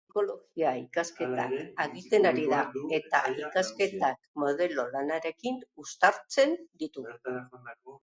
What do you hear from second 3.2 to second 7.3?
ikasketak modelo lanarekin uztartzen ditu.